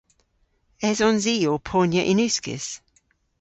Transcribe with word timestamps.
Esons 0.89 1.25
i 1.33 1.35
ow 1.51 1.59
ponya 1.67 2.03
yn 2.11 2.21
uskis? 2.27 2.67